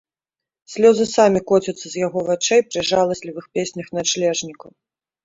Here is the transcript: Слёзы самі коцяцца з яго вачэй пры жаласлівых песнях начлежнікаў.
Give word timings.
Слёзы 0.75 1.05
самі 1.09 1.41
коцяцца 1.51 1.87
з 1.91 1.95
яго 2.05 2.23
вачэй 2.29 2.61
пры 2.71 2.81
жаласлівых 2.93 3.45
песнях 3.59 3.93
начлежнікаў. 3.99 4.69